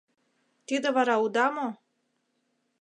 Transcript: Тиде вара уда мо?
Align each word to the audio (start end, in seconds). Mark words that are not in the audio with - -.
Тиде 0.67 0.89
вара 0.95 1.15
уда 1.23 1.47
мо? 1.55 1.67